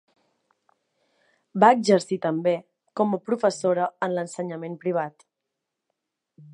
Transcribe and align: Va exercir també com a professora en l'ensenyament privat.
Va 1.63 1.69
exercir 1.77 2.19
també 2.25 2.55
com 3.01 3.13
a 3.13 3.21
professora 3.29 3.87
en 4.09 4.17
l'ensenyament 4.19 4.83
privat. 4.87 5.29